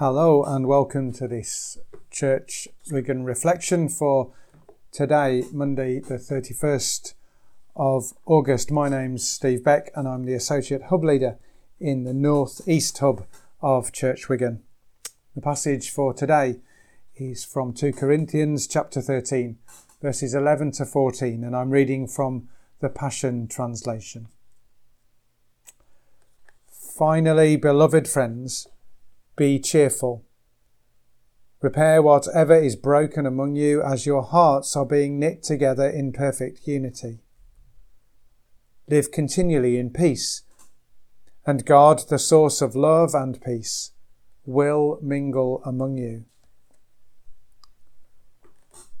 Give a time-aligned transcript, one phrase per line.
[0.00, 1.76] Hello and welcome to this
[2.10, 4.32] Church Wigan reflection for
[4.90, 7.12] today, Monday, the 31st
[7.76, 8.70] of August.
[8.70, 11.36] My name's Steve Beck and I'm the Associate Hub Leader
[11.78, 13.26] in the North East Hub
[13.60, 14.62] of Church Wigan.
[15.34, 16.60] The passage for today
[17.14, 19.58] is from 2 Corinthians chapter 13,
[20.00, 22.48] verses 11 to 14, and I'm reading from
[22.80, 24.28] the Passion Translation.
[26.70, 28.66] Finally, beloved friends,
[29.40, 30.22] be cheerful.
[31.62, 36.68] Repair whatever is broken among you as your hearts are being knit together in perfect
[36.68, 37.20] unity.
[38.86, 40.42] Live continually in peace,
[41.46, 43.92] and God, the source of love and peace,
[44.44, 46.26] will mingle among you.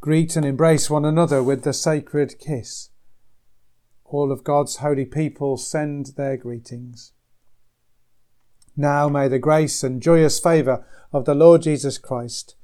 [0.00, 2.90] Greet and embrace one another with the sacred kiss.
[4.04, 7.12] All of God's holy people send their greetings.
[8.80, 12.54] Now may the grace and joyous favour of the Lord Jesus Christ,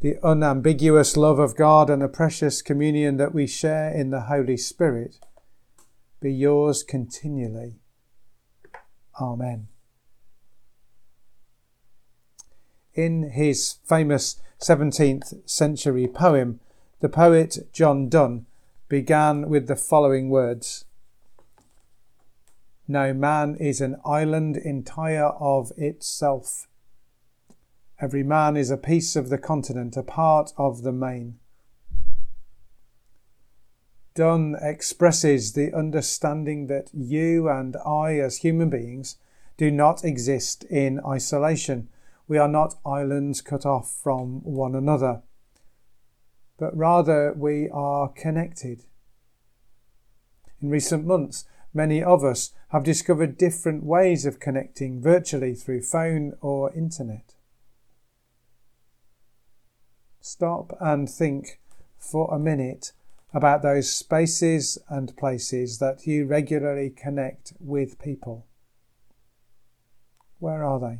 [0.00, 4.56] the unambiguous love of God, and the precious communion that we share in the Holy
[4.56, 5.18] Spirit
[6.18, 7.74] be yours continually.
[9.20, 9.68] Amen.
[12.94, 16.58] In his famous 17th century poem,
[17.00, 18.46] the poet John Donne
[18.88, 20.86] began with the following words
[22.90, 26.66] no man is an island entire of itself.
[28.00, 31.38] Every man is a piece of the continent, a part of the main.
[34.16, 39.18] Donne expresses the understanding that you and I, as human beings,
[39.56, 41.88] do not exist in isolation.
[42.26, 45.22] We are not islands cut off from one another,
[46.58, 48.82] but rather we are connected.
[50.60, 56.34] In recent months, many of us have discovered different ways of connecting virtually through phone
[56.40, 57.34] or internet.
[60.20, 61.60] Stop and think
[61.98, 62.92] for a minute
[63.32, 68.46] about those spaces and places that you regularly connect with people.
[70.38, 70.98] Where are they?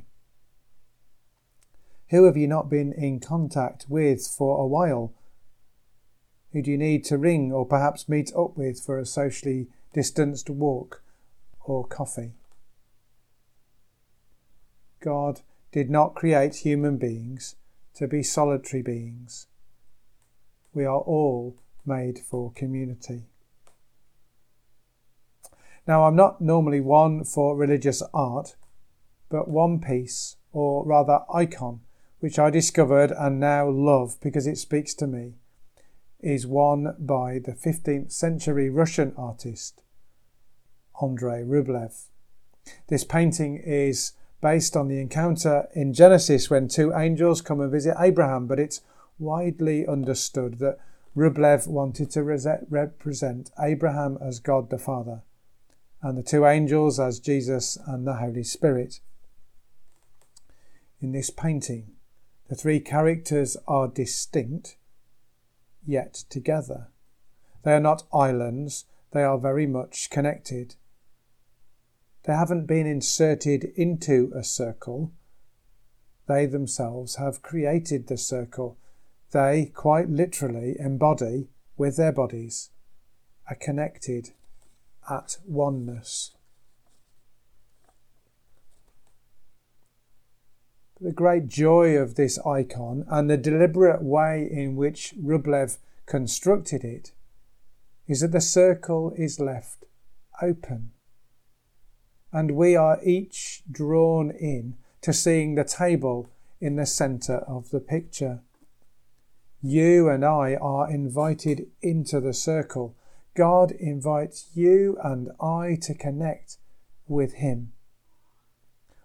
[2.10, 5.12] Who have you not been in contact with for a while?
[6.52, 10.48] Who do you need to ring or perhaps meet up with for a socially distanced
[10.48, 11.02] walk
[11.60, 12.32] or coffee.
[15.00, 15.40] God
[15.72, 17.56] did not create human beings
[17.94, 19.46] to be solitary beings.
[20.72, 23.24] We are all made for community.
[25.86, 28.54] Now, I'm not normally one for religious art,
[29.28, 31.80] but one piece, or rather icon,
[32.20, 35.34] which I discovered and now love because it speaks to me,
[36.22, 39.82] is one by the 15th century Russian artist
[41.02, 42.06] Andrei Rublev.
[42.88, 47.96] This painting is based on the encounter in Genesis when two angels come and visit
[47.98, 48.82] Abraham, but it's
[49.18, 50.78] widely understood that
[51.16, 55.22] Rublev wanted to represent Abraham as God the Father
[56.02, 59.00] and the two angels as Jesus and the Holy Spirit.
[61.00, 61.92] In this painting,
[62.48, 64.76] the three characters are distinct,
[65.86, 66.88] yet together.
[67.62, 70.76] They are not islands, they are very much connected.
[72.24, 75.12] They haven't been inserted into a circle.
[76.28, 78.78] They themselves have created the circle.
[79.32, 82.70] They quite literally embody with their bodies
[83.48, 84.30] a connected
[85.10, 86.36] at oneness.
[91.00, 97.12] The great joy of this icon and the deliberate way in which Rublev constructed it
[98.06, 99.86] is that the circle is left
[100.42, 100.90] open
[102.32, 106.28] and we are each drawn in to seeing the table
[106.60, 108.40] in the centre of the picture.
[109.62, 112.94] You and I are invited into the circle.
[113.34, 116.58] God invites you and I to connect
[117.08, 117.72] with Him.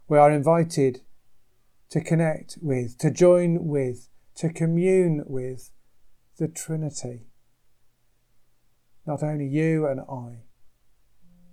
[0.08, 1.02] We are invited
[1.90, 5.72] to connect with, to join with, to commune with
[6.38, 7.28] the Trinity.
[9.06, 10.44] Not only you and I.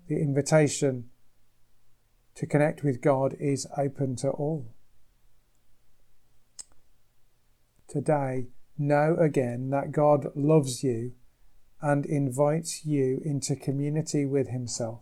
[0.09, 1.11] The invitation
[2.35, 4.75] to connect with God is open to all.
[7.89, 8.49] Today,
[8.79, 11.13] know again that God loves you
[11.83, 15.01] and invites you into community with Himself,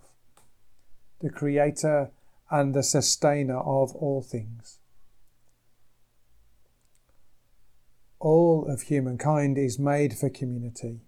[1.20, 2.10] the Creator
[2.50, 4.79] and the Sustainer of all things.
[8.20, 11.00] All of humankind is made for community.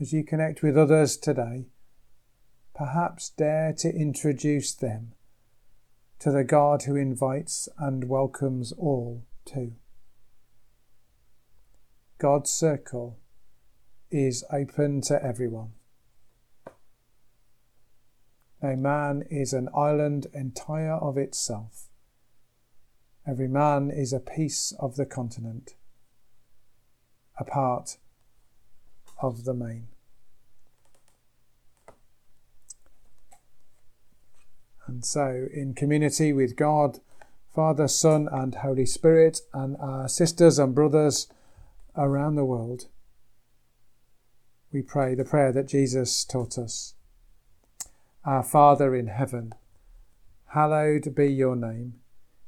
[0.00, 1.66] As you connect with others today,
[2.74, 5.12] perhaps dare to introduce them
[6.20, 9.74] to the God who invites and welcomes all too.
[12.16, 13.18] God's circle
[14.10, 15.72] is open to everyone.
[18.62, 21.89] No man is an island entire of itself.
[23.30, 25.76] Every man is a piece of the continent,
[27.38, 27.96] a part
[29.22, 29.86] of the main.
[34.88, 36.98] And so, in community with God,
[37.54, 41.28] Father, Son, and Holy Spirit, and our sisters and brothers
[41.96, 42.88] around the world,
[44.72, 46.94] we pray the prayer that Jesus taught us.
[48.24, 49.54] Our Father in heaven,
[50.48, 52.00] hallowed be your name.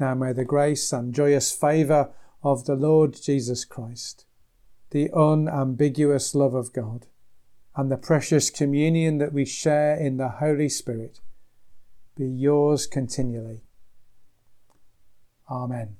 [0.00, 2.10] Now may the grace and joyous favour
[2.42, 4.24] of the Lord Jesus Christ,
[4.90, 7.06] the unambiguous love of God,
[7.76, 11.20] and the precious communion that we share in the Holy Spirit
[12.16, 13.60] be yours continually.
[15.50, 15.99] Amen.